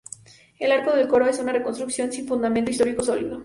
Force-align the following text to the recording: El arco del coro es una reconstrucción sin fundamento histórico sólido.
El 0.57 0.71
arco 0.71 0.95
del 0.95 1.07
coro 1.07 1.27
es 1.27 1.37
una 1.37 1.51
reconstrucción 1.53 2.11
sin 2.11 2.27
fundamento 2.27 2.71
histórico 2.71 3.03
sólido. 3.03 3.39